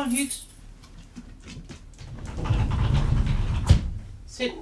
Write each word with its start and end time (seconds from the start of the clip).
Come 0.00 0.08
on, 0.08 0.16
Hughes. 0.16 0.46
Sit. 4.24 4.54